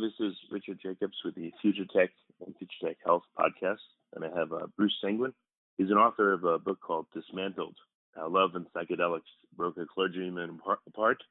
[0.00, 2.10] This is Richard Jacobs with the Future Tech
[2.44, 3.84] and Future Tech Health podcast,
[4.14, 5.34] and I have uh, Bruce Sanguin.
[5.76, 7.76] He's an author of a book called Dismantled
[8.16, 11.22] How Love and Psychedelics Broke a Clergyman Apart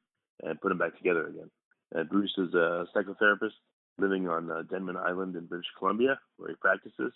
[0.43, 1.49] and Put Him Back Together Again.
[1.93, 3.57] And Bruce is a psychotherapist
[3.97, 7.13] living on uh, Denman Island in British Columbia, where he practices.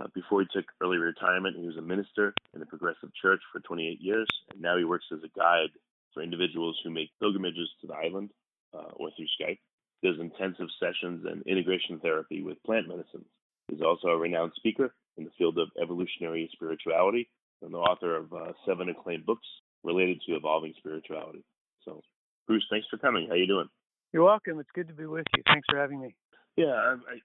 [0.00, 3.60] Uh, before he took early retirement, he was a minister in a progressive church for
[3.60, 5.70] 28 years, and now he works as a guide
[6.12, 8.30] for individuals who make pilgrimages to the island
[8.74, 9.58] uh, or through Skype
[10.02, 13.26] does intensive sessions and integration therapy with plant medicines.
[13.68, 17.28] He's also a renowned speaker in the field of evolutionary spirituality
[17.62, 19.46] and the author of uh, seven acclaimed books
[19.82, 21.44] related to evolving spirituality.
[21.84, 22.02] So,
[22.46, 23.26] Bruce, thanks for coming.
[23.28, 23.68] How you doing?
[24.12, 24.60] You're welcome.
[24.60, 25.42] It's good to be with you.
[25.46, 26.14] Thanks for having me.
[26.56, 27.16] Yeah, I, I,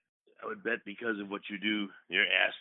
[0.44, 2.58] I would bet because of what you do, you're asked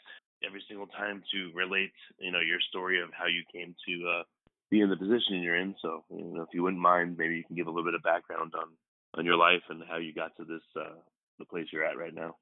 [0.47, 4.23] every single time to relate, you know, your story of how you came to uh,
[4.71, 5.75] be in the position you're in.
[5.83, 8.03] So, you know, if you wouldn't mind, maybe you can give a little bit of
[8.03, 8.69] background on
[9.15, 10.95] on your life and how you got to this uh,
[11.39, 12.37] the place you're at right now.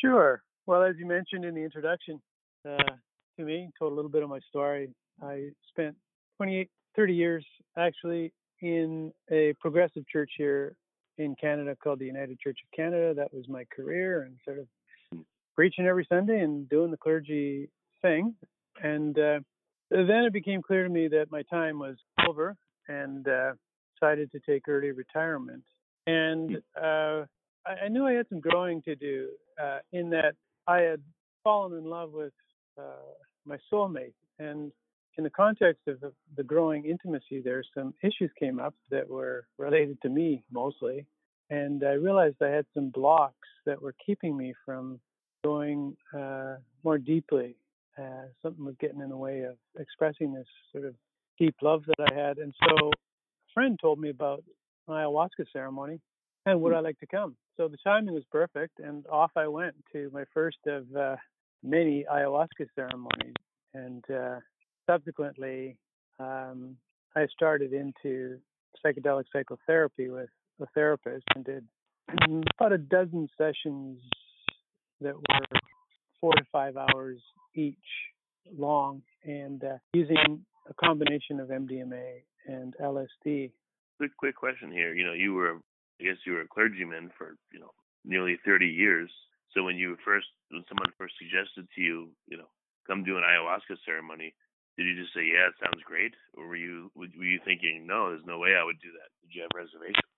[0.00, 0.42] Sure.
[0.66, 2.20] Well, as you mentioned in the introduction
[2.68, 2.78] uh,
[3.38, 4.90] to me, told a little bit of my story.
[5.22, 5.96] I spent
[6.36, 7.46] 28, 30 years
[7.76, 10.76] actually in a progressive church here
[11.18, 13.14] in Canada called the United Church of Canada.
[13.14, 14.66] That was my career and sort of
[15.54, 17.68] preaching every Sunday and doing the clergy
[18.00, 18.34] thing.
[18.82, 19.40] And uh,
[19.90, 21.96] then it became clear to me that my time was
[22.26, 22.56] over
[22.88, 23.52] and uh,
[23.94, 25.62] decided to take early retirement
[26.06, 27.24] and uh,
[27.66, 29.28] I, I, knew I had some growing to do
[29.62, 30.34] uh, in that
[30.66, 31.00] I had
[31.44, 32.32] fallen in love with
[32.78, 33.12] uh,
[33.44, 34.14] my soulmate.
[34.38, 34.72] And
[35.18, 39.46] in the context of the, the, growing intimacy, there some issues came up that were
[39.58, 41.06] related to me mostly.
[41.50, 45.00] And I realized I had some blocks that were keeping me from
[45.44, 47.56] going uh, more deeply.
[47.98, 50.94] Uh, something was getting in the way of expressing this sort of
[51.38, 52.38] deep love that I had.
[52.38, 54.42] And so a friend told me about
[54.88, 56.00] ayahuasca ceremony
[56.46, 56.78] and would hmm.
[56.78, 57.36] I like to come?
[57.56, 61.16] So the timing was perfect, and off I went to my first of uh,
[61.62, 63.34] many ayahuasca ceremonies.
[63.74, 64.40] And uh,
[64.88, 65.76] subsequently,
[66.18, 66.76] um,
[67.14, 68.38] I started into
[68.84, 70.28] psychedelic psychotherapy with
[70.60, 71.64] a therapist and did
[72.58, 74.00] about a dozen sessions
[75.00, 75.60] that were
[76.20, 77.20] four to five hours
[77.54, 77.76] each
[78.56, 83.52] long and uh, using a combination of MDMA and LSD
[83.96, 84.94] quick quick question here.
[84.94, 85.58] You know, you were
[86.00, 87.70] I guess you were a clergyman for you know
[88.04, 89.10] nearly 30 years.
[89.54, 92.50] So when you first when someone first suggested to you, you know,
[92.86, 94.34] come do an ayahuasca ceremony,
[94.76, 98.10] did you just say, "Yeah, it sounds great," or were you were you thinking, "No,
[98.10, 99.10] there's no way I would do that"?
[99.22, 100.08] Did you have reservations?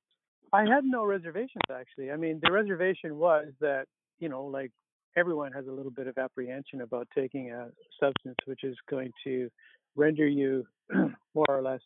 [0.53, 2.13] I had no reservations actually.
[2.13, 3.87] I mean, the reservation was that
[4.21, 4.71] you know, like
[5.17, 7.71] everyone has a little bit of apprehension about taking a
[8.01, 9.51] substance which is going to
[9.97, 10.67] render you
[11.35, 11.81] more or less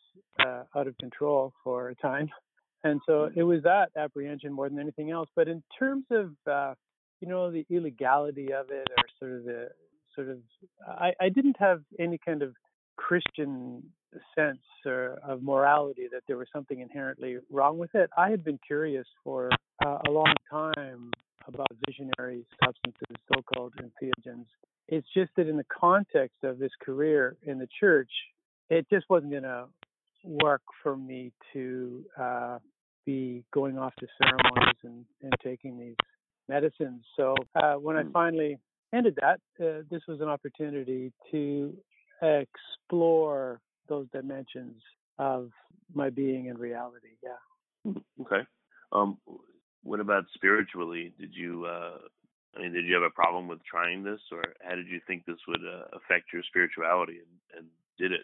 [0.45, 2.29] uh, out of control for a time.
[2.83, 3.39] And so mm-hmm.
[3.39, 5.29] it was that apprehension more than anything else.
[5.35, 6.73] But in terms of, uh,
[7.19, 9.69] you know, the illegality of it or sort of the
[10.15, 10.37] sort of,
[10.87, 12.53] I, I didn't have any kind of
[12.95, 13.83] Christian
[14.35, 18.09] sense or of morality that there was something inherently wrong with it.
[18.17, 19.49] I had been curious for
[19.85, 21.11] uh, a long time
[21.47, 24.45] about visionary substances, so-called entheogens.
[24.87, 28.11] It's just that in the context of this career in the church,
[28.69, 29.65] it just wasn't going to
[30.23, 32.59] work for me to uh,
[33.05, 35.95] be going off to ceremonies and, and taking these
[36.47, 37.03] medicines.
[37.15, 38.11] So uh, when I hmm.
[38.11, 38.59] finally
[38.93, 41.75] ended that, uh, this was an opportunity to
[42.21, 44.81] explore those dimensions
[45.17, 45.51] of
[45.93, 47.15] my being and reality.
[47.23, 47.91] Yeah.
[47.91, 48.41] Hmm, okay.
[48.91, 49.17] Um,
[49.83, 51.13] what about spiritually?
[51.19, 51.97] Did you, uh,
[52.55, 55.25] I mean, did you have a problem with trying this, or how did you think
[55.25, 57.67] this would uh, affect your spirituality, and, and
[57.97, 58.21] did it?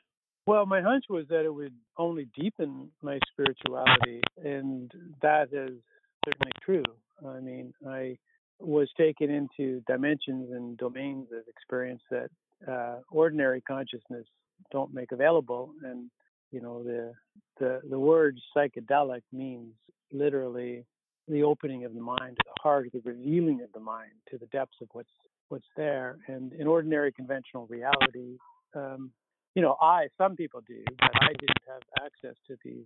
[0.47, 4.91] Well, my hunch was that it would only deepen my spirituality, and
[5.21, 5.79] that is
[6.23, 6.83] certainly true.
[7.27, 8.17] I mean, I
[8.59, 12.29] was taken into dimensions and domains of experience that
[12.67, 14.25] uh, ordinary consciousness
[14.71, 15.73] don't make available.
[15.83, 16.09] And
[16.51, 17.13] you know, the
[17.59, 19.73] the the word psychedelic means
[20.11, 20.85] literally
[21.27, 24.45] the opening of the mind to the heart, the revealing of the mind to the
[24.47, 25.09] depths of what's
[25.49, 26.17] what's there.
[26.27, 28.37] And in ordinary conventional reality,
[28.75, 29.11] um,
[29.55, 32.85] you know, I some people do, but I didn't have access to these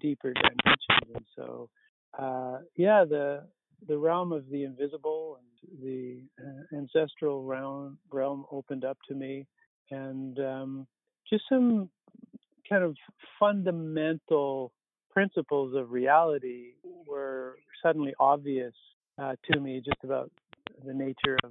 [0.00, 1.68] deeper dimensions, and so
[2.18, 3.44] uh, yeah, the
[3.86, 9.46] the realm of the invisible and the uh, ancestral realm realm opened up to me,
[9.90, 10.86] and um,
[11.28, 11.90] just some
[12.68, 12.96] kind of
[13.38, 14.72] fundamental
[15.18, 16.74] principles of reality
[17.04, 18.72] were suddenly obvious
[19.20, 20.30] uh, to me, just about
[20.86, 21.50] the nature of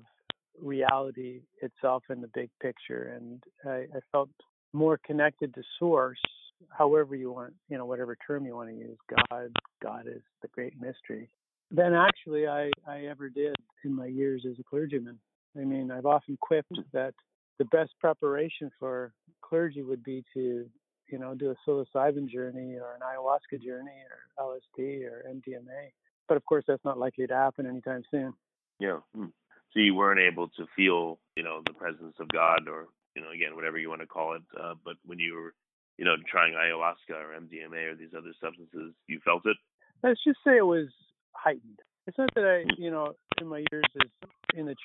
[0.58, 4.30] reality itself in the big picture, and I, I felt
[4.72, 6.22] more connected to source
[6.70, 8.98] however you want, you know, whatever term you want to use,
[9.30, 9.50] God,
[9.84, 11.30] God is the great mystery,
[11.70, 13.54] than actually I, I ever did
[13.84, 15.20] in my years as a clergyman.
[15.60, 16.84] I mean, I've often quipped hmm.
[16.94, 17.14] that
[17.60, 19.12] the best preparation for
[19.42, 20.68] clergy would be to,
[21.10, 23.92] you know, do a psilocybin journey or an ayahuasca journey
[24.38, 25.92] or LSD or MDMA.
[26.28, 28.34] But of course, that's not likely to happen anytime soon.
[28.80, 29.00] Yeah.
[29.16, 29.28] Hmm.
[29.74, 33.32] So you weren't able to feel, you know, the presence of God or, you know,
[33.32, 34.44] again, whatever you want to call it.
[34.60, 35.54] Uh, but when you were
[35.98, 39.58] you know, trying ayahuasca or MDMA or these other substances, you felt it?
[40.04, 40.88] Let's just say it was
[41.34, 41.80] heightened.
[42.06, 42.82] It's not that I, hmm.
[42.82, 44.10] you know, in my years as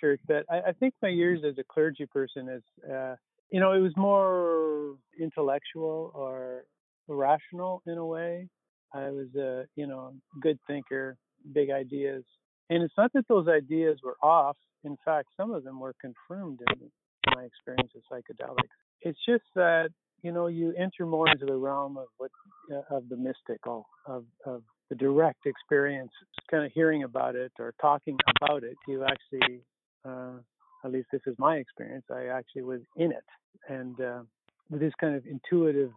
[0.00, 3.16] church, but I, I think my years as a clergy person is, uh,
[3.50, 6.64] you know, it was more intellectual or
[7.08, 8.48] rational in a way.
[8.94, 11.16] I was a, you know, good thinker,
[11.52, 12.24] big ideas.
[12.70, 14.56] And it's not that those ideas were off.
[14.84, 16.90] In fact, some of them were confirmed in
[17.34, 18.68] my experience with psychedelics.
[19.02, 19.90] It's just that
[20.22, 22.30] you know, you enter more into the realm of what
[22.72, 26.12] uh, of the mystical, of of the direct experience,
[26.50, 28.76] kind of hearing about it or talking about it.
[28.86, 29.62] You actually,
[30.04, 30.38] uh,
[30.84, 32.04] at least this is my experience.
[32.10, 33.24] I actually was in it,
[33.68, 34.22] and uh,
[34.70, 35.92] this kind of intuitive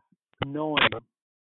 [0.46, 0.90] knowing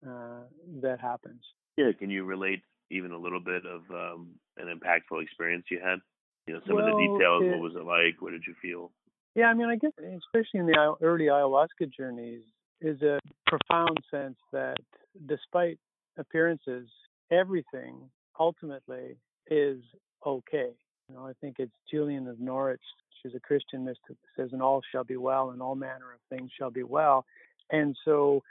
[0.07, 0.43] uh,
[0.83, 1.43] that happens.
[1.77, 4.29] Yeah, can you relate even a little bit of um,
[4.59, 5.99] an impactful experience you had?
[6.47, 7.45] You know, some well, of the details.
[7.45, 8.21] It, what was it like?
[8.21, 8.91] What did you feel?
[9.35, 12.43] Yeah, I mean, I guess especially in the early ayahuasca journeys,
[12.83, 14.77] is a profound sense that
[15.27, 15.79] despite
[16.19, 16.89] appearances,
[17.31, 19.17] everything ultimately
[19.51, 19.79] is
[20.27, 20.71] okay.
[21.13, 22.81] You know, I think it's Julian of Norwich,
[23.21, 26.51] she's a Christian mystic, says, and all shall be well, and all manner of things
[26.59, 27.27] shall be well.
[27.71, 28.43] And so,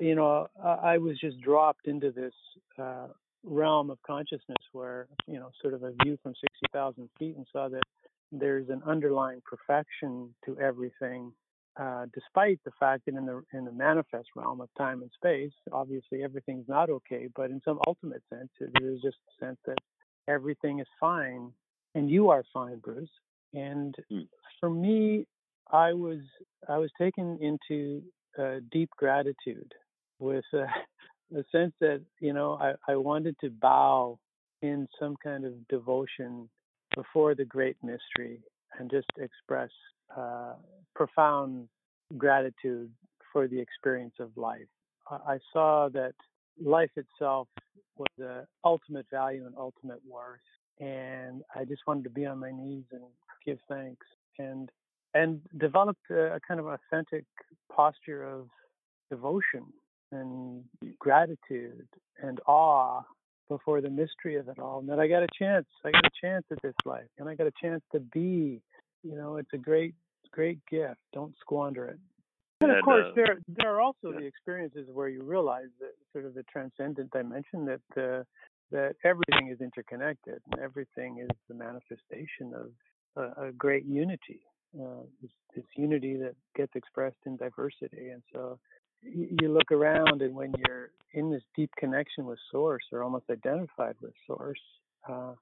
[0.00, 2.34] you know, I was just dropped into this
[2.76, 3.06] uh,
[3.44, 7.68] realm of consciousness where, you know, sort of a view from 60,000 feet and saw
[7.68, 7.84] that
[8.32, 11.32] there's an underlying perfection to everything
[11.78, 15.52] uh, despite the fact that in the in the manifest realm of time and space,
[15.70, 17.28] obviously everything's not okay.
[17.36, 19.78] But in some ultimate sense, there's just a sense that
[20.26, 21.52] everything is fine,
[21.94, 23.10] and you are fine, Bruce.
[23.54, 24.26] And mm.
[24.60, 25.26] for me,
[25.70, 26.20] I was
[26.68, 28.02] I was taken into
[28.38, 29.72] uh, deep gratitude
[30.18, 30.66] with uh,
[31.36, 34.18] a sense that you know I, I wanted to bow
[34.62, 36.48] in some kind of devotion
[36.96, 38.40] before the great mystery
[38.78, 39.70] and just express
[40.16, 40.54] uh,
[40.94, 41.68] profound
[42.16, 42.90] gratitude
[43.32, 44.66] for the experience of life.
[45.10, 46.14] I saw that
[46.62, 47.48] life itself
[47.96, 50.40] was the ultimate value and ultimate worth,
[50.80, 53.02] and I just wanted to be on my knees and
[53.44, 54.06] give thanks
[54.38, 54.70] and
[55.14, 57.24] and developed a, a kind of authentic
[57.74, 58.48] posture of
[59.10, 59.64] devotion
[60.12, 60.64] and
[60.98, 61.88] gratitude
[62.22, 63.02] and awe
[63.48, 64.80] before the mystery of it all.
[64.80, 65.66] And that I got a chance.
[65.84, 68.60] I got a chance at this life, and I got a chance to be.
[69.02, 69.94] You know, it's a great
[70.30, 70.98] great gift.
[71.12, 71.98] Don't squander it.
[72.60, 76.24] And of course, uh, there there are also the experiences where you realize that sort
[76.24, 78.24] of the transcendent dimension that uh,
[78.70, 82.70] that everything is interconnected and everything is the manifestation of
[83.16, 84.40] a, a great unity.
[84.78, 88.58] Uh, this, this, unity that gets expressed in diversity, and so
[89.02, 93.24] you, you look around, and when you're in this deep connection with Source, or almost
[93.30, 94.60] identified with Source,
[95.08, 95.32] uh,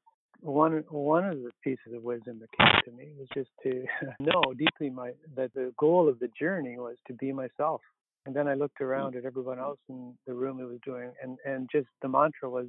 [0.40, 3.84] one one of the pieces of wisdom that came to me was just to
[4.20, 7.80] know deeply my that the goal of the journey was to be myself.
[8.26, 8.86] And then I looked mm.
[8.86, 12.48] around at everyone else in the room who was doing, and and just the mantra
[12.48, 12.66] was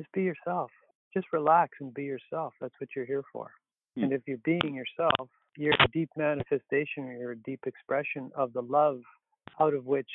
[0.00, 0.70] just be yourself,
[1.12, 2.54] just relax and be yourself.
[2.60, 3.50] That's what you're here for.
[3.98, 4.04] Mm.
[4.04, 5.28] And if you're being yourself,
[5.58, 9.00] you're a deep manifestation, you're a deep expression of the love
[9.60, 10.08] out of which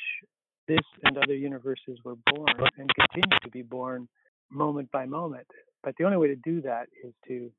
[0.66, 4.08] this and other universes were born and continue to be born
[4.50, 5.46] moment by moment.
[5.84, 7.50] But the only way to do that is to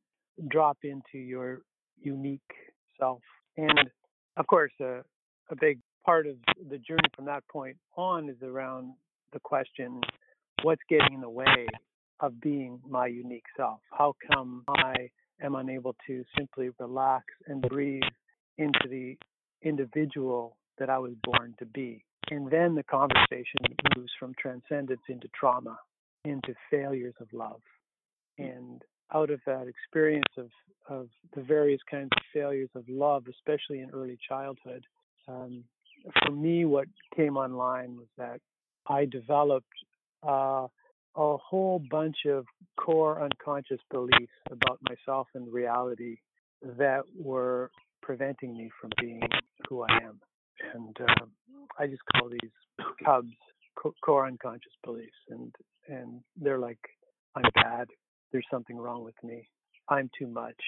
[0.49, 1.61] drop into your
[2.01, 2.41] unique
[2.99, 3.21] self.
[3.55, 3.89] And
[4.35, 5.01] of course, uh,
[5.49, 6.35] a big part of
[6.69, 8.93] the journey from that point on is around
[9.31, 10.01] the question
[10.63, 11.67] what's getting in the way
[12.19, 13.79] of being my unique self?
[13.91, 15.09] How come I
[15.41, 18.03] am unable to simply relax and breathe
[18.57, 19.17] into the
[19.61, 22.03] individual that I was born to be?
[22.29, 23.59] And then the conversation
[23.95, 25.77] moves from transcendence into trauma,
[26.25, 27.61] into failures of love.
[28.37, 28.81] And
[29.13, 30.49] out of that experience of,
[30.89, 34.83] of the various kinds of failures of love, especially in early childhood,
[35.27, 35.63] um,
[36.25, 38.39] for me, what came online was that
[38.87, 39.67] I developed
[40.23, 40.67] uh,
[41.17, 42.45] a whole bunch of
[42.77, 46.17] core unconscious beliefs about myself and reality
[46.77, 47.71] that were
[48.01, 49.27] preventing me from being
[49.67, 50.19] who I am.
[50.73, 51.31] And um,
[51.79, 52.51] I just call these
[53.03, 53.31] cubs
[54.03, 55.17] core unconscious beliefs.
[55.29, 55.53] And,
[55.87, 56.79] and they're like,
[57.35, 57.87] I'm bad.
[58.31, 59.47] There's something wrong with me.
[59.89, 60.59] I'm too much.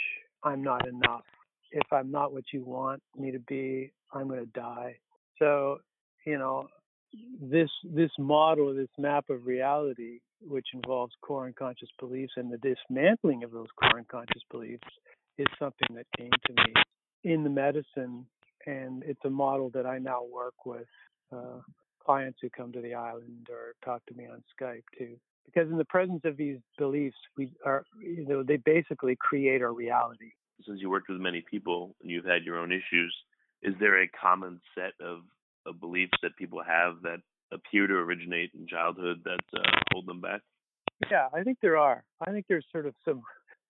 [0.44, 1.26] I'm not enough.
[1.72, 4.96] If I'm not what you want me to be, I'm going to die.
[5.38, 5.80] So,
[6.26, 6.68] you know,
[7.42, 13.44] this this model, this map of reality, which involves core unconscious beliefs and the dismantling
[13.44, 14.88] of those core unconscious beliefs,
[15.38, 16.74] is something that came to me
[17.24, 18.26] in the medicine,
[18.66, 20.88] and it's a model that I now work with
[21.32, 21.60] uh,
[22.06, 25.16] clients who come to the island or talk to me on Skype too.
[25.46, 29.74] Because in the presence of these beliefs, we are, you know, they basically create our
[29.74, 30.32] reality.
[30.66, 33.16] Since you worked with many people and you've had your own issues,
[33.62, 35.22] is there a common set of,
[35.66, 37.20] of beliefs that people have that
[37.52, 40.42] appear to originate in childhood that uh, hold them back?
[41.10, 42.04] Yeah, I think there are.
[42.26, 43.22] I think there's sort of some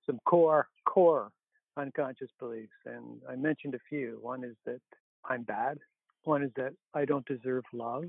[0.06, 1.32] some core core
[1.78, 4.20] unconscious beliefs, and I mentioned a few.
[4.22, 4.82] One is that
[5.30, 5.78] I'm bad.
[6.24, 8.06] One is that I don't deserve love.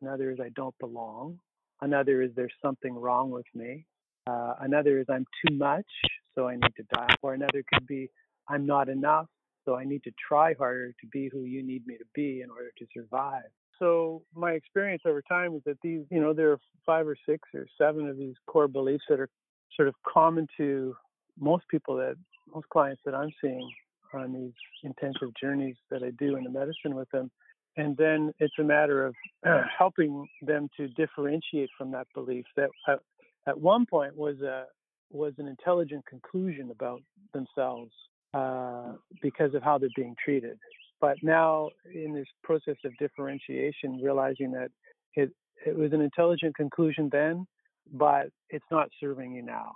[0.00, 1.38] Another is I don't belong.
[1.80, 3.86] Another is there's something wrong with me.
[4.26, 5.86] Uh, another is I'm too much,
[6.34, 7.14] so I need to die.
[7.22, 8.10] Or another could be
[8.48, 9.26] I'm not enough,
[9.64, 12.50] so I need to try harder to be who you need me to be in
[12.50, 13.50] order to survive.
[13.78, 17.48] So my experience over time is that these, you know, there are five or six
[17.54, 19.28] or seven of these core beliefs that are
[19.76, 20.94] sort of common to
[21.38, 22.14] most people that
[22.54, 23.68] most clients that I'm seeing
[24.12, 24.52] on these
[24.82, 27.30] intensive journeys that I do in the medicine with them.
[27.76, 29.14] And then it's a matter of
[29.46, 34.64] uh, helping them to differentiate from that belief that at, one point was a
[35.10, 37.00] was an intelligent conclusion about
[37.34, 37.92] themselves
[38.32, 40.58] uh, because of how they're being treated.
[41.00, 44.70] But now, in this process of differentiation, realizing that
[45.14, 45.30] it,
[45.66, 47.46] it was an intelligent conclusion then,
[47.92, 49.72] but it's not serving you now.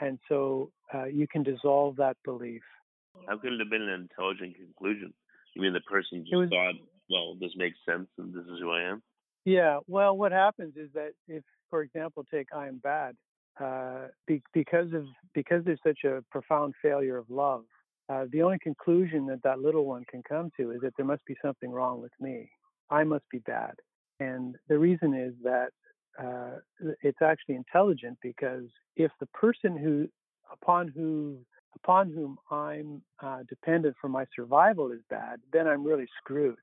[0.00, 2.62] And so uh, you can dissolve that belief.
[3.28, 5.12] How could it have been an intelligent conclusion?
[5.54, 6.74] You mean the person just was, thought,
[7.10, 9.02] well, this makes sense and this is who I am?
[9.44, 9.78] Yeah.
[9.86, 13.16] Well, what happens is that if, for example, take I am bad,
[13.60, 17.64] uh, be, because of because there's such a profound failure of love,
[18.08, 21.24] uh, the only conclusion that that little one can come to is that there must
[21.24, 22.50] be something wrong with me.
[22.90, 23.74] I must be bad.
[24.20, 25.70] And the reason is that
[26.18, 26.58] uh,
[27.02, 28.64] it's actually intelligent because
[28.96, 30.08] if the person who,
[30.52, 31.38] upon who,
[31.74, 36.58] upon whom I'm uh, dependent for my survival is bad, then I'm really screwed.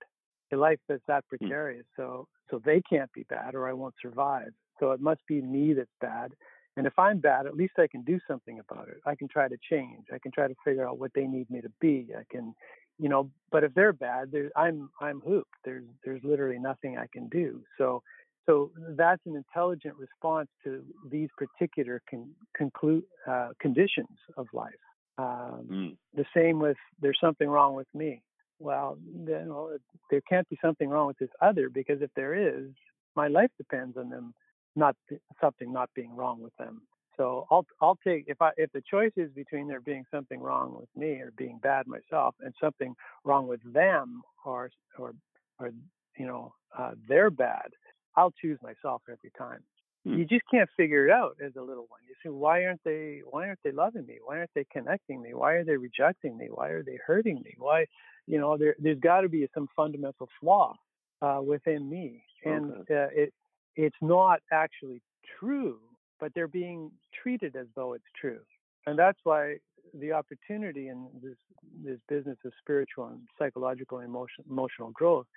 [0.51, 1.37] A life that's that hmm.
[1.37, 4.49] precarious, so so they can't be bad, or I won't survive.
[4.79, 6.31] So it must be me that's bad,
[6.79, 9.01] and if I'm bad, at least I can do something about it.
[9.05, 10.05] I can try to change.
[10.13, 12.07] I can try to figure out what they need me to be.
[12.17, 12.55] I can,
[12.97, 13.29] you know.
[13.51, 15.51] But if they're bad, I'm I'm hooped.
[15.65, 17.61] There's there's literally nothing I can do.
[17.77, 18.01] So
[18.45, 20.81] so that's an intelligent response to
[21.11, 24.71] these particular con, conclude uh, conditions of life.
[25.17, 25.97] Um, mm.
[26.15, 28.21] The same with there's something wrong with me.
[28.57, 29.71] Well, you know,
[30.09, 32.69] there can't be something wrong with this other because if there is,
[33.17, 34.33] my life depends on them
[34.79, 34.95] not
[35.39, 36.81] something not being wrong with them.
[37.17, 40.75] So I'll I'll take if I if the choice is between there being something wrong
[40.79, 42.95] with me or being bad myself and something
[43.25, 45.13] wrong with them or or
[45.59, 45.71] or
[46.17, 47.67] you know uh, they're bad,
[48.15, 49.59] I'll choose myself every time.
[50.05, 50.17] Hmm.
[50.17, 51.99] You just can't figure it out as a little one.
[52.07, 54.19] You say, why aren't they why aren't they loving me?
[54.23, 55.33] Why aren't they connecting me?
[55.33, 56.47] Why are they rejecting me?
[56.49, 57.53] Why are they hurting me?
[57.57, 57.85] Why
[58.27, 60.73] you know there there's got to be some fundamental flaw
[61.21, 62.95] uh, within me, and okay.
[62.95, 63.33] uh, it
[63.75, 65.01] it's not actually
[65.39, 65.79] true,
[66.19, 68.39] but they're being treated as though it's true.
[68.85, 69.57] And that's why
[69.93, 71.37] the opportunity in this
[71.83, 75.27] this business of spiritual and psychological and emotion, emotional growth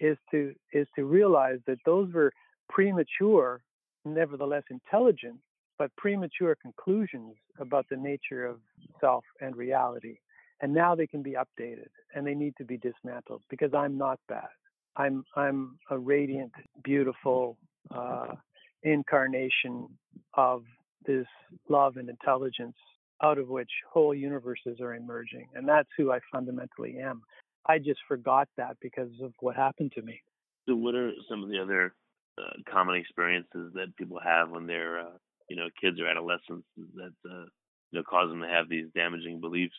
[0.00, 2.32] is to is to realize that those were
[2.68, 3.62] premature,
[4.04, 5.36] nevertheless intelligent,
[5.78, 8.58] but premature conclusions about the nature of
[9.00, 10.16] self and reality.
[10.60, 14.20] And now they can be updated and they need to be dismantled because I'm not
[14.28, 14.48] bad.
[14.96, 16.52] I'm I'm a radiant,
[16.84, 17.58] beautiful,
[17.90, 18.34] uh,
[18.82, 19.88] incarnation
[20.34, 20.64] of
[21.06, 21.26] this
[21.68, 22.76] love and intelligence
[23.22, 25.48] out of which whole universes are emerging.
[25.54, 27.22] And that's who I fundamentally am.
[27.66, 30.20] I just forgot that because of what happened to me.
[30.68, 31.94] So, what are some of the other
[32.38, 35.16] uh, common experiences that people have when they're, uh,
[35.48, 37.44] you know kids or adolescents that uh,
[37.90, 39.74] you know cause them to have these damaging beliefs?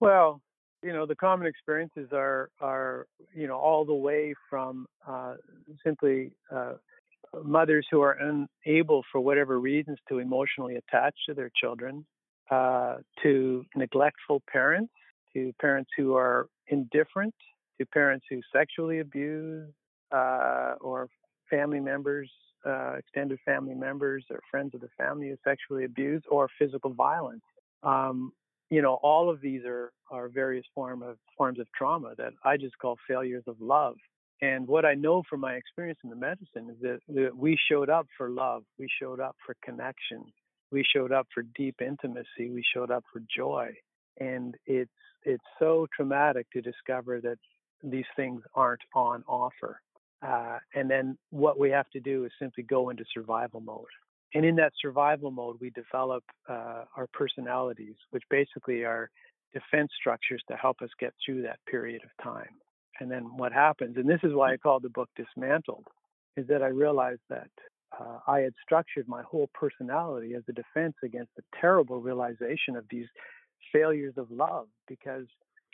[0.00, 0.40] Well,
[0.82, 5.34] you know the common experiences are are you know all the way from uh,
[5.84, 6.74] simply uh,
[7.44, 8.16] mothers who are
[8.66, 12.04] unable for whatever reasons to emotionally attach to their children
[12.50, 14.92] uh, to neglectful parents
[15.34, 17.34] to parents who are indifferent
[17.78, 19.68] to parents who sexually abuse
[20.12, 21.08] uh, or
[21.50, 22.30] family members
[22.66, 27.42] uh, extended family members or friends of the family who sexually abuse or physical violence
[27.82, 28.32] um,
[28.70, 32.56] you know, all of these are, are various form of forms of trauma that I
[32.56, 33.96] just call failures of love.
[34.40, 37.90] And what I know from my experience in the medicine is that, that we showed
[37.90, 40.24] up for love, we showed up for connection,
[40.70, 43.70] we showed up for deep intimacy, we showed up for joy.
[44.20, 44.90] And it's
[45.24, 47.38] it's so traumatic to discover that
[47.82, 49.80] these things aren't on offer.
[50.26, 53.86] Uh, and then what we have to do is simply go into survival mode.
[54.34, 59.10] And in that survival mode, we develop uh, our personalities, which basically are
[59.52, 62.54] defense structures to help us get through that period of time.
[63.00, 65.86] And then what happens, and this is why I called the book Dismantled,
[66.36, 67.50] is that I realized that
[67.98, 72.84] uh, I had structured my whole personality as a defense against the terrible realization of
[72.90, 73.06] these
[73.72, 74.66] failures of love.
[74.86, 75.26] Because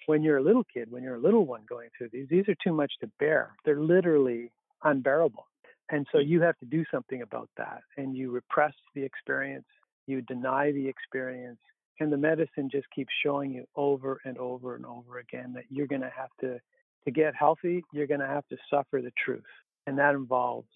[0.07, 2.57] when you're a little kid, when you're a little one going through these, these are
[2.63, 3.53] too much to bear.
[3.65, 4.53] They're literally
[4.83, 5.47] unbearable.
[5.91, 7.83] And so you have to do something about that.
[7.97, 9.67] And you repress the experience,
[10.07, 11.59] you deny the experience.
[12.01, 15.87] And the medicine just keeps showing you over and over and over again that you're
[15.87, 16.59] going to have to,
[17.05, 19.43] to get healthy, you're going to have to suffer the truth.
[19.87, 20.69] And that involves,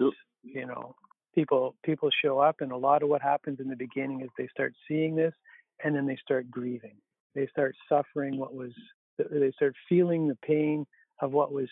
[0.43, 0.95] you know,
[1.35, 2.57] people, people show up.
[2.61, 5.33] And a lot of what happens in the beginning is they start seeing this
[5.83, 6.97] and then they start grieving.
[7.35, 8.73] They start suffering what was,
[9.19, 10.87] they start feeling the pain
[11.21, 11.69] of what was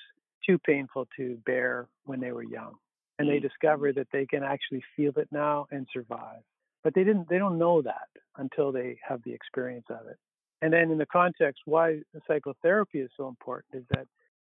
[0.46, 2.74] too painful to bear when they were young
[3.18, 3.46] and they mm-hmm.
[3.46, 6.40] discover that they can actually feel it now and survive.
[6.84, 10.18] But they didn't they don't know that until they have the experience of it.
[10.62, 14.06] And then in the context why psychotherapy is so important is that,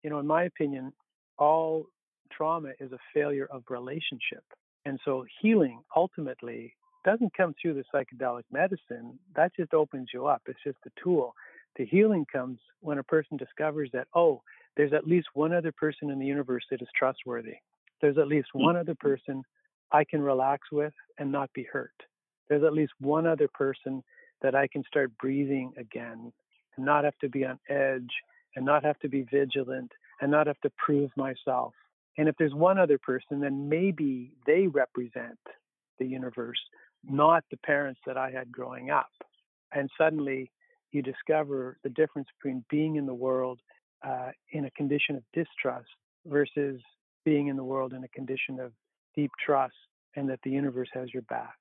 [0.07, 0.93] you know, in my opinion,
[1.37, 1.87] all
[2.31, 4.43] trauma is a failure of relationship.
[4.85, 9.19] And so healing ultimately doesn't come through the psychedelic medicine.
[9.35, 10.43] That just opens you up.
[10.47, 11.33] It's just a tool.
[11.75, 14.41] The healing comes when a person discovers that, oh,
[14.77, 17.57] there's at least one other person in the universe that is trustworthy
[18.01, 18.63] there's at least mm.
[18.63, 19.43] one other person
[19.91, 21.93] I can relax with and not be hurt.
[22.49, 24.03] There's at least one other person
[24.41, 26.31] that I can start breathing again
[26.75, 28.11] and not have to be on edge
[28.57, 31.73] and not have to be vigilant and not have to prove myself.
[32.17, 35.37] And if there's one other person, then maybe they represent
[35.99, 36.57] the universe,
[37.03, 39.11] not the parents that I had growing up.
[39.71, 40.51] And suddenly
[40.91, 43.59] you discover the difference between being in the world
[44.03, 45.89] uh, in a condition of distrust
[46.25, 46.81] versus
[47.25, 48.71] being in the world in a condition of
[49.15, 49.75] deep trust
[50.15, 51.57] and that the universe has your back.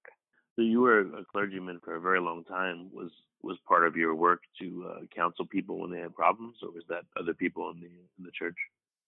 [0.57, 2.91] So you were a clergyman for a very long time.
[2.93, 3.11] Was
[3.43, 6.83] was part of your work to uh, counsel people when they had problems, or was
[6.89, 8.57] that other people in the in the church?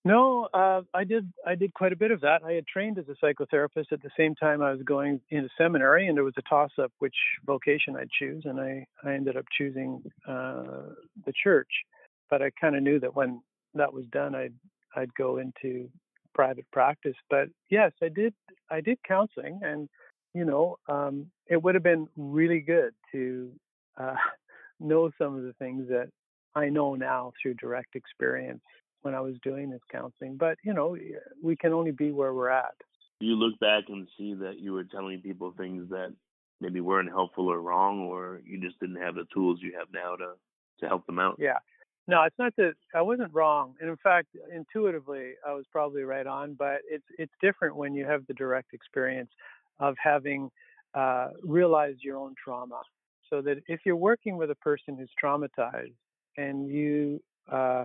[0.04, 1.32] No, uh, I did.
[1.46, 2.42] I did quite a bit of that.
[2.44, 6.06] I had trained as a psychotherapist at the same time I was going into seminary,
[6.06, 10.02] and there was a toss-up which vocation I'd choose, and I I ended up choosing
[10.26, 10.92] uh,
[11.26, 11.70] the church.
[12.30, 13.40] But I kind of knew that when
[13.74, 14.54] that was done, I'd
[14.94, 15.90] I'd go into
[16.34, 17.16] private practice.
[17.28, 18.34] But yes, I did
[18.70, 19.88] I did counseling, and
[20.34, 23.50] you know, um, it would have been really good to
[23.96, 24.14] uh,
[24.80, 26.08] know some of the things that
[26.54, 28.62] I know now through direct experience
[29.02, 30.36] when I was doing this counseling.
[30.36, 30.96] But you know,
[31.42, 32.74] we can only be where we're at.
[33.20, 36.14] You look back and see that you were telling people things that
[36.60, 40.16] maybe weren't helpful or wrong, or you just didn't have the tools you have now
[40.16, 40.32] to
[40.80, 41.36] to help them out.
[41.38, 41.58] Yeah,
[42.08, 43.74] no, it's not that I wasn't wrong.
[43.80, 46.54] And in fact, intuitively, I was probably right on.
[46.54, 49.30] But it's it's different when you have the direct experience
[49.80, 50.50] of having
[50.94, 52.80] uh, realized your own trauma.
[53.30, 55.92] So that if you're working with a person who's traumatized
[56.36, 57.84] and you uh,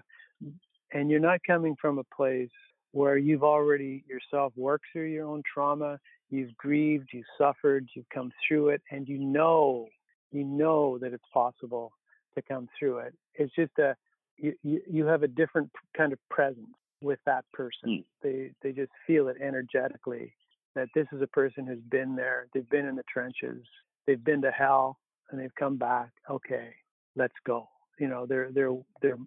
[0.94, 2.50] and you're not coming from a place
[2.92, 8.32] where you've already yourself worked through your own trauma, you've grieved, you've suffered, you've come
[8.48, 9.88] through it, and you know
[10.32, 11.92] you know that it's possible
[12.36, 13.14] to come through it.
[13.36, 13.96] It's just a
[14.38, 17.90] you, you, have a different kind of presence with that person.
[17.90, 18.04] Mm.
[18.22, 20.34] They they just feel it energetically
[20.76, 22.48] that this is a person who's been there.
[22.54, 23.64] They've been in the trenches.
[24.08, 26.10] They've been to hell and they've come back.
[26.30, 26.70] Okay,
[27.16, 27.68] let's go.
[28.00, 29.18] You know, they're they're they're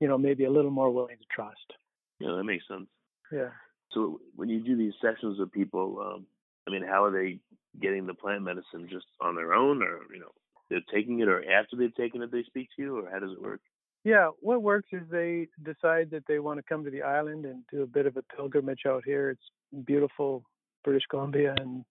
[0.00, 1.72] you know maybe a little more willing to trust.
[2.20, 2.86] Yeah, that makes sense.
[3.32, 3.50] Yeah.
[3.92, 6.26] So when you do these sessions with people, um,
[6.66, 7.38] I mean, how are they
[7.80, 10.32] getting the plant medicine just on their own, or you know,
[10.70, 13.32] they're taking it, or after they've taken it, they speak to you, or how does
[13.32, 13.60] it work?
[14.04, 17.62] Yeah, what works is they decide that they want to come to the island and
[17.70, 19.30] do a bit of a pilgrimage out here.
[19.30, 20.44] It's beautiful
[20.84, 21.84] British Columbia and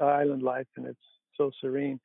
[0.00, 0.98] island life, and it's
[1.36, 2.00] so serene.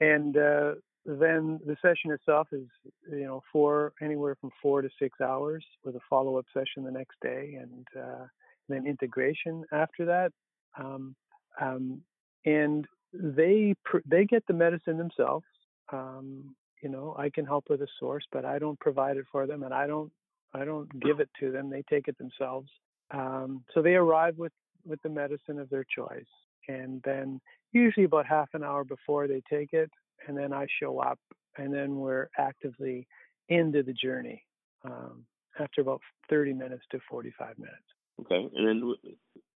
[0.00, 2.66] And uh, then the session itself is,
[3.10, 6.90] you know, four anywhere from four to six hours with a follow up session the
[6.90, 8.24] next day, and uh,
[8.68, 10.32] then integration after that.
[10.78, 11.14] Um,
[11.60, 12.02] um,
[12.44, 13.74] and they
[14.06, 15.46] they get the medicine themselves.
[15.92, 19.46] Um, you know, I can help with a source, but I don't provide it for
[19.46, 20.12] them, and I don't
[20.54, 21.70] I don't give it to them.
[21.70, 22.70] They take it themselves.
[23.10, 24.52] Um, so they arrive with
[24.86, 26.24] with the medicine of their choice,
[26.68, 27.40] and then
[27.72, 29.90] usually about half an hour before they take it,
[30.26, 31.18] and then I show up,
[31.56, 33.06] and then we're actively
[33.48, 34.44] into the journey
[34.84, 35.24] um,
[35.58, 37.76] after about 30 minutes to 45 minutes.
[38.20, 38.94] Okay, and then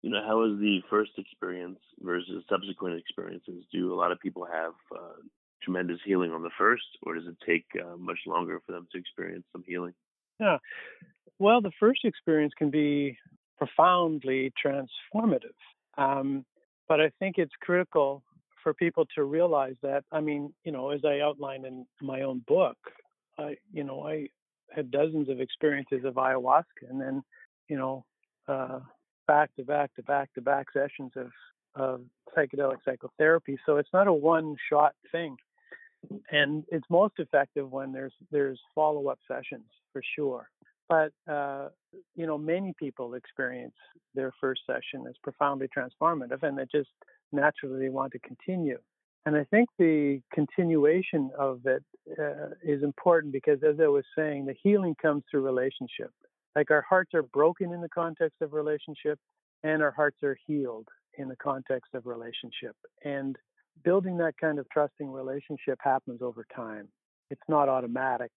[0.03, 3.65] you know how is the first experience versus subsequent experiences?
[3.73, 5.21] Do a lot of people have uh,
[5.63, 8.99] tremendous healing on the first, or does it take uh, much longer for them to
[8.99, 9.93] experience some healing?
[10.41, 10.59] Yeah,
[11.39, 13.19] well, the first experience can be
[13.59, 15.59] profoundly transformative,
[15.97, 16.45] um,
[16.89, 18.23] but I think it's critical
[18.63, 20.05] for people to realize that.
[20.11, 22.77] I mean, you know, as I outlined in my own book,
[23.39, 24.29] I, you know, I
[24.75, 27.23] had dozens of experiences of ayahuasca, and then,
[27.69, 28.05] you know,
[28.49, 28.81] uh,
[29.27, 31.31] back to back to back to back sessions of,
[31.75, 32.01] of
[32.37, 33.59] psychedelic psychotherapy.
[33.67, 35.37] So it's not a one shot thing.
[36.31, 40.51] And it's most effective when there's there's follow up sessions for sure.
[40.89, 41.69] But uh,
[42.15, 43.75] you know, many people experience
[44.15, 46.91] their first session as profoundly transformative, and they just
[47.33, 48.79] naturally want to continue.
[49.27, 51.83] And I think the continuation of it
[52.19, 56.11] uh, is important because, as I was saying, the healing comes through relationship.
[56.55, 59.19] Like our hearts are broken in the context of relationship,
[59.63, 62.77] and our hearts are healed in the context of relationship.
[63.05, 63.37] And
[63.83, 66.89] building that kind of trusting relationship happens over time.
[67.31, 68.31] It's not automatic.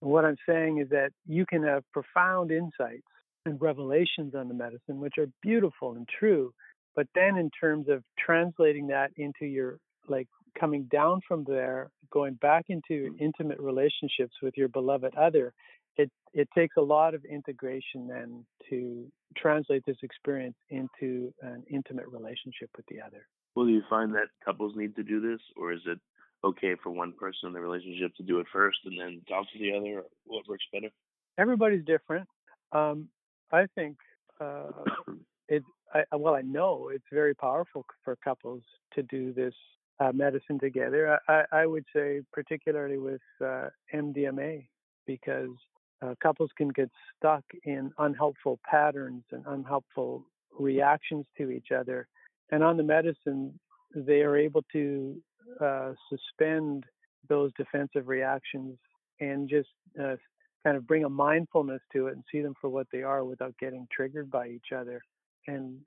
[0.00, 3.06] What I'm saying is that you can have profound insights
[3.44, 6.52] and revelations on the medicine, which are beautiful and true.
[6.94, 12.34] But then, in terms of translating that into your, like coming down from there, going
[12.34, 13.20] back into mm.
[13.20, 15.52] intimate relationships with your beloved other,
[15.96, 22.06] it it takes a lot of integration then to translate this experience into an intimate
[22.08, 23.26] relationship with the other.
[23.54, 25.98] Well, do you find that couples need to do this, or is it
[26.44, 29.58] okay for one person in the relationship to do it first and then talk to
[29.58, 30.04] the other?
[30.24, 30.90] What works better?
[31.38, 32.28] Everybody's different.
[32.72, 33.08] Um,
[33.52, 33.96] I think
[34.40, 34.70] uh,
[35.48, 35.62] it.
[35.94, 38.62] I, well, I know it's very powerful for couples
[38.94, 39.54] to do this
[40.00, 41.18] uh, medicine together.
[41.28, 44.66] I, I, would say, particularly with uh, MDMA,
[45.06, 45.56] because
[46.02, 50.26] uh, couples can get stuck in unhelpful patterns and unhelpful
[50.58, 52.06] reactions to each other.
[52.50, 53.58] And on the medicine,
[53.94, 55.16] they are able to
[55.60, 56.84] uh, suspend
[57.28, 58.76] those defensive reactions
[59.20, 59.68] and just
[60.00, 60.16] uh,
[60.64, 63.54] kind of bring a mindfulness to it and see them for what they are without
[63.58, 65.00] getting triggered by each other.
[65.46, 65.78] And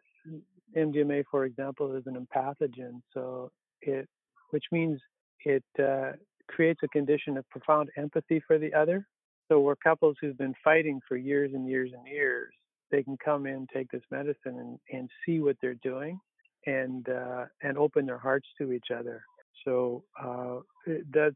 [0.75, 4.07] MDMA, for example, is an empathogen, so it,
[4.51, 4.99] which means
[5.45, 6.11] it uh,
[6.47, 9.05] creates a condition of profound empathy for the other,
[9.51, 12.53] so we're couples who've been fighting for years and years and years.
[12.89, 16.19] They can come in, take this medicine, and, and see what they're doing,
[16.65, 19.23] and uh, and open their hearts to each other.
[19.65, 21.35] So uh, it, that's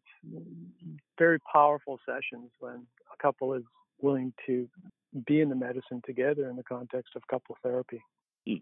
[1.18, 3.64] very powerful sessions when a couple is
[4.02, 4.68] willing to
[5.26, 8.02] be in the medicine together in the context of couple therapy.
[8.48, 8.56] Hmm.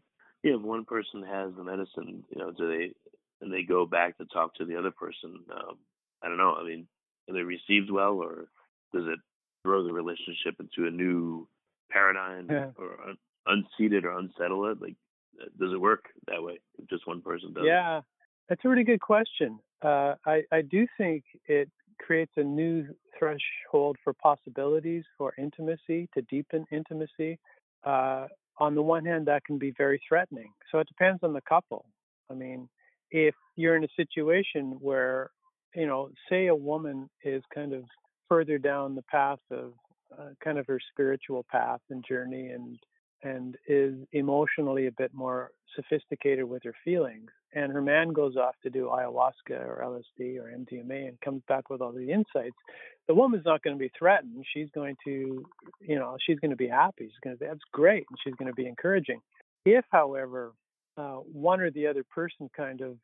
[0.43, 2.93] Yeah, if one person has the medicine, you know, do they
[3.41, 5.39] and they go back to talk to the other person?
[5.51, 5.77] Um,
[6.21, 6.55] I don't know.
[6.55, 6.87] I mean,
[7.29, 8.47] are they received well, or
[8.93, 9.19] does it
[9.63, 11.47] throw the relationship into a new
[11.89, 12.67] paradigm yeah.
[12.77, 14.81] or un- unseat or unsettle it?
[14.81, 14.95] Like,
[15.41, 18.03] uh, does it work that way if just one person does yeah, it?
[18.53, 19.57] That's a really good question.
[19.83, 22.85] Uh, I, I do think it creates a new
[23.17, 27.39] threshold for possibilities for intimacy, to deepen intimacy.
[27.83, 28.27] Uh,
[28.59, 30.51] on the one hand, that can be very threatening.
[30.71, 31.85] So it depends on the couple.
[32.29, 32.69] I mean,
[33.09, 35.31] if you're in a situation where,
[35.73, 37.85] you know, say a woman is kind of
[38.29, 39.73] further down the path of
[40.15, 42.77] uh, kind of her spiritual path and journey and
[43.23, 48.55] and is emotionally a bit more sophisticated with her feelings and her man goes off
[48.61, 52.55] to do ayahuasca or LSD or MDMA and comes back with all the insights
[53.07, 54.45] the woman's not going to be threatened.
[54.53, 55.45] She's going to
[55.81, 57.05] you know she's going to be happy.
[57.05, 59.19] She's going to say that's great and she's going to be encouraging.
[59.65, 60.53] If however
[60.97, 62.97] uh, one or the other person kind of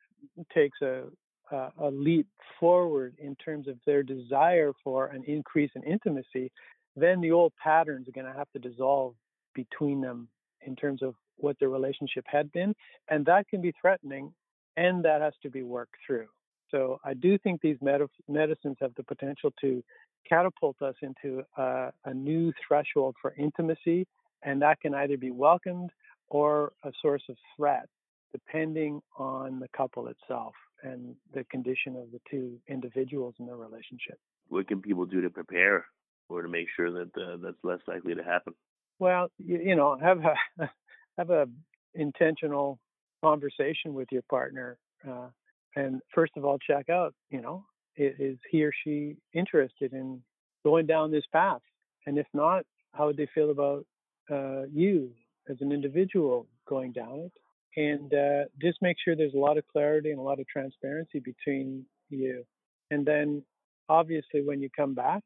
[0.54, 1.04] takes a
[1.52, 2.28] a leap
[2.60, 6.52] forward in terms of their desire for an increase in intimacy,
[6.94, 9.14] then the old patterns are going to have to dissolve
[9.54, 10.28] between them
[10.62, 12.74] in terms of what their relationship had been.
[13.08, 14.32] And that can be threatening,
[14.76, 16.26] and that has to be worked through.
[16.70, 19.82] So I do think these med- medicines have the potential to
[20.28, 24.06] catapult us into a, new threshold for intimacy,
[24.42, 25.90] and that can either be welcomed
[26.28, 27.88] or a source of threat
[28.32, 30.54] depending on the couple itself.
[30.82, 34.18] and the condition of the two individuals in their relationship.
[34.48, 35.84] What can people do to prepare
[36.30, 38.54] or to make sure that uh, that's less likely to happen?
[39.00, 40.70] Well, you, you know, have a
[41.18, 41.46] have a
[41.94, 42.78] intentional
[43.24, 45.28] conversation with your partner, uh,
[45.74, 47.64] and first of all, check out, you know,
[47.96, 50.22] is he or she interested in
[50.64, 51.62] going down this path?
[52.06, 53.86] And if not, how would they feel about
[54.30, 55.10] uh, you
[55.48, 57.32] as an individual going down it?
[57.76, 61.20] And uh, just make sure there's a lot of clarity and a lot of transparency
[61.20, 62.44] between you.
[62.90, 63.44] And then,
[63.88, 65.22] obviously, when you come back,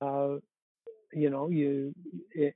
[0.00, 0.36] uh,
[1.12, 1.94] you know, you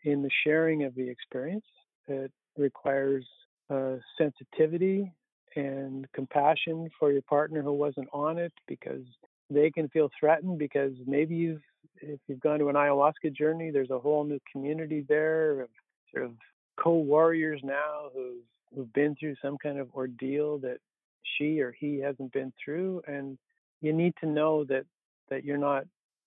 [0.05, 1.65] in the sharing of the experience,
[2.09, 3.25] it requires
[3.71, 5.13] uh, sensitivity
[5.57, 9.05] and compassion for your partner who wasn't on it because
[9.51, 11.63] they can feel threatened because maybe you've
[12.03, 15.69] if you've gone to an ayahuasca journey there's a whole new community there of
[16.13, 16.33] sort of
[16.79, 18.43] co-warriors now who've
[18.75, 20.79] who've been through some kind of ordeal that
[21.23, 23.39] she or he hasn't been through and
[23.81, 24.85] you need to know that
[25.31, 25.85] that you're not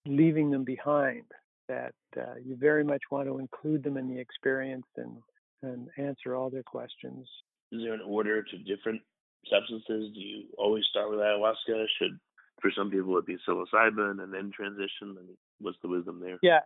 [0.07, 1.23] leaving them behind
[1.69, 5.17] that uh, you very much want to include them in the experience and
[5.61, 7.27] and answer all their questions.
[7.71, 9.01] Is there an order to different
[9.49, 10.11] substances?
[10.13, 11.85] Do you always start with ayahuasca?
[11.97, 12.19] Should
[12.61, 15.15] for some people it'd be psilocybin and then transition?
[15.17, 15.29] And
[15.59, 16.39] what's the wisdom there?
[16.41, 16.59] Yeah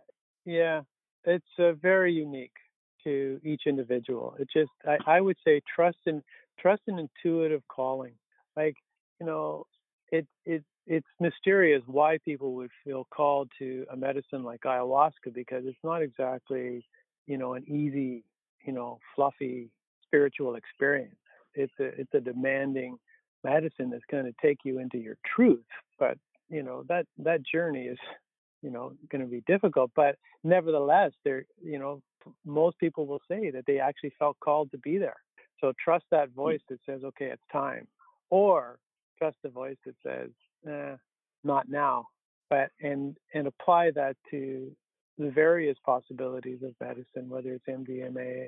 [0.44, 0.82] yeah.
[1.24, 2.56] It's uh, very unique
[3.04, 4.36] to each individual.
[4.38, 6.22] It just I, I would say trust in
[6.58, 8.14] trust an intuitive calling.
[8.56, 8.76] Like
[9.20, 9.66] you know
[10.12, 15.64] it it it's mysterious why people would feel called to a medicine like ayahuasca because
[15.66, 16.84] it's not exactly
[17.26, 18.24] you know an easy
[18.64, 19.70] you know fluffy
[20.06, 21.16] spiritual experience
[21.54, 22.96] it's a it's a demanding
[23.42, 25.64] medicine that's going to take you into your truth
[25.98, 26.16] but
[26.48, 27.98] you know that that journey is
[28.62, 32.00] you know going to be difficult but nevertheless there you know
[32.44, 35.16] most people will say that they actually felt called to be there
[35.60, 36.34] so trust that hmm.
[36.34, 37.86] voice that says okay it's time
[38.30, 38.78] or
[39.18, 40.30] trust the voice that says
[40.68, 40.96] eh,
[41.42, 42.06] not now
[42.50, 44.70] but and and apply that to
[45.18, 48.46] the various possibilities of medicine whether it's mdma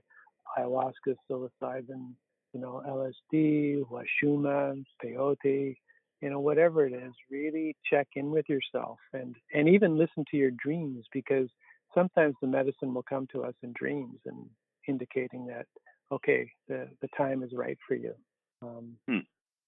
[0.59, 2.15] ayahuasca psilocybin
[2.57, 5.77] you know, LSD, Wachuma, peyote,
[6.23, 10.39] you know, whatever it is, really check in with yourself and and even listen to
[10.39, 11.49] your dreams because
[11.95, 14.47] sometimes the medicine will come to us in dreams and
[14.89, 15.67] indicating that
[16.11, 18.15] okay, the the time is right for you.
[18.63, 19.19] Um, hmm.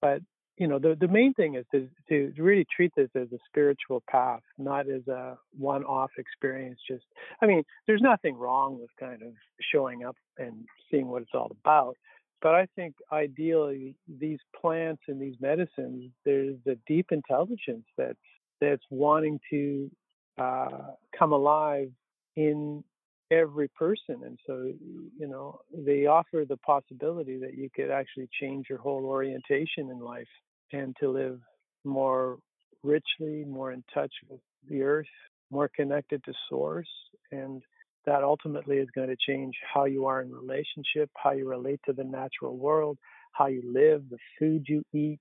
[0.01, 0.21] But
[0.59, 4.03] you know, the the main thing is to to really treat this as a spiritual
[4.11, 6.81] path, not as a one-off experience.
[6.89, 7.05] Just,
[7.41, 9.33] I mean, there's nothing wrong with kind of
[9.73, 11.97] showing up and seeing what it's all about
[12.41, 18.19] but I think ideally these plants and these medicines, there's a deep intelligence that's
[18.61, 19.91] that's wanting to
[20.39, 21.91] uh, come alive
[22.37, 22.83] in
[23.31, 24.73] every person, and so
[25.19, 29.99] you know they offer the possibility that you could actually change your whole orientation in
[29.99, 30.29] life
[30.73, 31.41] and to live
[31.85, 32.39] more
[32.83, 35.07] richly, more in touch with the earth,
[35.51, 36.89] more connected to source,
[37.33, 37.63] and
[38.07, 41.93] that ultimately is going to change how you are in relationship, how you relate to
[41.93, 42.99] the natural world,
[43.33, 45.21] how you live, the food you eat,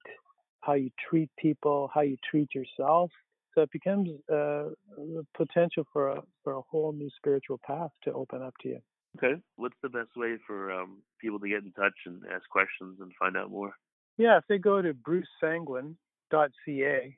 [0.62, 3.12] how you treat people, how you treat yourself.
[3.54, 8.14] So it becomes uh, a potential for a for a whole new spiritual path to
[8.14, 8.80] open up to you.
[9.18, 13.00] Okay, what's the best way for um, people to get in touch and ask questions
[13.02, 13.74] and find out more?
[14.18, 17.18] Yeah, if they go to brucesanguin.ca,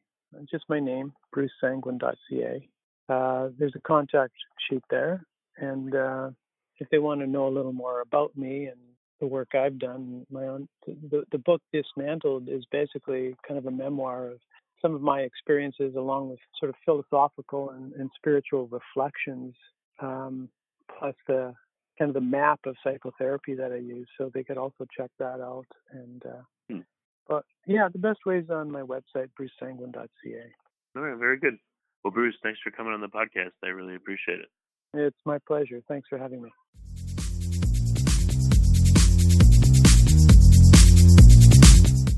[0.52, 2.70] just my name, brucesanguin.ca.
[3.08, 4.34] Uh, there's a contact
[4.70, 5.26] sheet there,
[5.58, 6.30] and uh,
[6.78, 8.80] if they want to know a little more about me and
[9.20, 13.72] the work I've done, my own the, the book Dismantled is basically kind of a
[13.72, 14.40] memoir of
[14.82, 19.56] some of my experiences along with sort of philosophical and, and spiritual reflections,
[20.00, 20.50] um,
[20.98, 21.54] plus the
[22.00, 24.08] kind of the map of psychotherapy that I use.
[24.18, 25.68] So they could also check that out.
[25.92, 26.80] And uh, hmm.
[27.28, 30.54] but yeah, the best way is on my website, brucesanguin.ca.
[30.96, 31.58] All right, very good.
[32.04, 33.52] Well, Bruce, thanks for coming on the podcast.
[33.64, 34.50] I really appreciate it.
[34.94, 35.84] It's my pleasure.
[35.88, 36.50] Thanks for having me.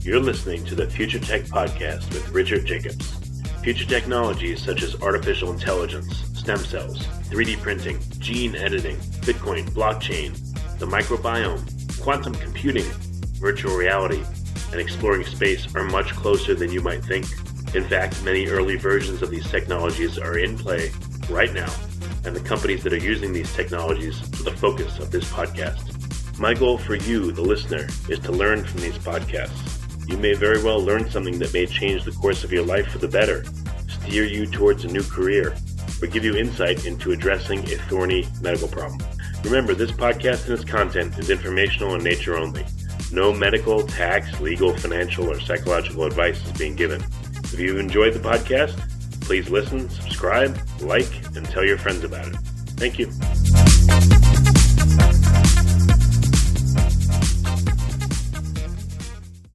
[0.04, 3.12] You're listening to the Future Tech Podcast with Richard Jacobs.
[3.62, 7.00] Future technologies such as artificial intelligence, stem cells,
[7.30, 10.34] 3D printing, gene editing, Bitcoin, blockchain,
[10.80, 11.62] the microbiome,
[12.02, 12.86] quantum computing,
[13.40, 14.24] virtual reality,
[14.72, 17.28] and exploring space are much closer than you might think.
[17.76, 20.92] In fact, many early versions of these technologies are in play
[21.30, 21.72] right now
[22.26, 26.40] and the companies that are using these technologies are the focus of this podcast.
[26.40, 29.78] My goal for you, the listener, is to learn from these podcasts.
[30.08, 32.98] You may very well learn something that may change the course of your life for
[32.98, 33.44] the better,
[33.88, 35.56] steer you towards a new career,
[36.02, 39.00] or give you insight into addressing a thorny medical problem.
[39.44, 42.66] Remember, this podcast and its content is informational in nature only.
[43.12, 47.04] No medical, tax, legal, financial, or psychological advice is being given.
[47.44, 48.80] If you've enjoyed the podcast,
[49.22, 52.36] please listen, subscribe, like, and tell your friends about it.
[52.78, 53.12] Thank you.